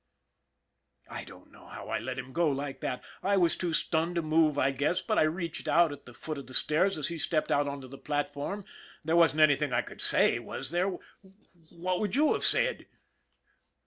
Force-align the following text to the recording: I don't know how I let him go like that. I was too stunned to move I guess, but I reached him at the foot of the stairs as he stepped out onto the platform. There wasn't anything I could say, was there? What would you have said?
I 1.11 1.23
don't 1.25 1.51
know 1.51 1.67
how 1.67 1.89
I 1.89 1.99
let 1.99 2.17
him 2.17 2.33
go 2.33 2.49
like 2.49 2.81
that. 2.81 3.05
I 3.21 3.37
was 3.37 3.55
too 3.55 3.71
stunned 3.71 4.15
to 4.15 4.23
move 4.23 4.57
I 4.57 4.71
guess, 4.71 4.99
but 5.03 5.19
I 5.19 5.21
reached 5.21 5.67
him 5.67 5.73
at 5.73 6.07
the 6.07 6.13
foot 6.15 6.39
of 6.39 6.47
the 6.47 6.55
stairs 6.55 6.97
as 6.97 7.09
he 7.09 7.19
stepped 7.19 7.51
out 7.51 7.67
onto 7.67 7.87
the 7.87 7.99
platform. 7.99 8.65
There 9.05 9.15
wasn't 9.15 9.41
anything 9.41 9.71
I 9.73 9.83
could 9.83 10.01
say, 10.01 10.39
was 10.39 10.71
there? 10.71 10.97
What 11.69 11.99
would 11.99 12.15
you 12.15 12.33
have 12.33 12.43
said? 12.43 12.87